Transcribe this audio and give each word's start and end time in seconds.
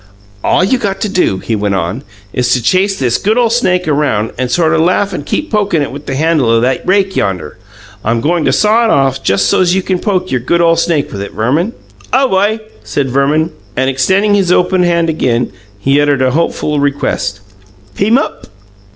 "All 0.43 0.63
you 0.63 0.79
got 0.79 0.99
to 1.01 1.09
do," 1.09 1.37
he 1.37 1.55
went 1.55 1.75
on, 1.75 2.01
"is 2.33 2.51
to 2.53 2.63
chase 2.63 2.97
this 2.97 3.19
good 3.19 3.37
ole 3.37 3.51
snake 3.51 3.87
around, 3.87 4.31
and 4.35 4.49
sort 4.49 4.73
o' 4.73 4.83
laugh 4.83 5.13
and 5.13 5.23
keep 5.27 5.51
pokin' 5.51 5.83
it 5.83 5.91
with 5.91 6.07
the 6.07 6.15
handle 6.15 6.49
o' 6.49 6.59
that 6.59 6.81
rake 6.87 7.15
yonder. 7.15 7.59
I'm 8.03 8.19
goin' 8.19 8.43
to 8.45 8.51
saw 8.51 8.83
it 8.85 8.89
off 8.89 9.21
just 9.21 9.45
so's 9.45 9.75
you 9.75 9.83
can 9.83 9.99
poke 9.99 10.31
your 10.31 10.39
good 10.39 10.59
ole 10.59 10.75
snake 10.75 11.11
with 11.11 11.21
it, 11.21 11.33
Verman." 11.33 11.73
"Aw 12.13 12.23
wi," 12.23 12.59
said 12.83 13.11
Verman, 13.11 13.51
and, 13.75 13.91
extending 13.91 14.33
his 14.33 14.51
open 14.51 14.81
hand 14.81 15.07
again, 15.07 15.51
he 15.77 16.01
uttered 16.01 16.23
a 16.23 16.31
hopeful 16.31 16.79
request. 16.79 17.41
"Peamup?" 17.95 18.47